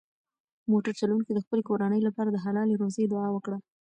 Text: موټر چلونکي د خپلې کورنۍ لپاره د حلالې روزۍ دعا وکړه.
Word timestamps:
موټر 0.71 0.93
چلونکي 1.01 1.31
د 1.33 1.39
خپلې 1.45 1.61
کورنۍ 1.69 2.01
لپاره 2.07 2.29
د 2.31 2.37
حلالې 2.45 2.75
روزۍ 2.81 3.05
دعا 3.07 3.27
وکړه. 3.33 3.57